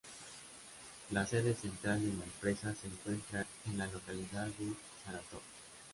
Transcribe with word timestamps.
La 1.11 1.27
sede 1.27 1.53
central 1.53 2.01
de 2.01 2.07
la 2.17 2.23
empresa 2.23 2.73
se 2.73 2.87
encuentra 2.87 3.45
en 3.67 3.77
la 3.77 3.85
localidad 3.85 4.47
de 4.47 4.73
Saratov. 5.05 5.41